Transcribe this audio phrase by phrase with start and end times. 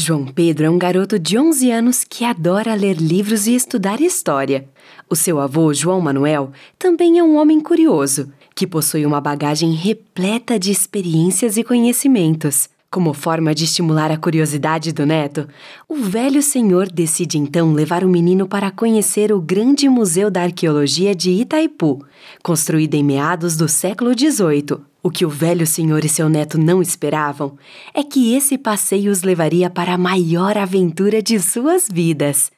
[0.00, 4.66] João Pedro é um garoto de 11 anos que adora ler livros e estudar história.
[5.10, 10.58] O seu avô, João Manuel, também é um homem curioso, que possui uma bagagem repleta
[10.58, 12.66] de experiências e conhecimentos.
[12.92, 15.46] Como forma de estimular a curiosidade do neto,
[15.88, 21.14] o velho senhor decide então levar o menino para conhecer o grande Museu da Arqueologia
[21.14, 22.04] de Itaipu,
[22.42, 24.80] construído em meados do século XVIII.
[25.04, 27.56] O que o velho senhor e seu neto não esperavam
[27.94, 32.50] é que esse passeio os levaria para a maior aventura de suas vidas.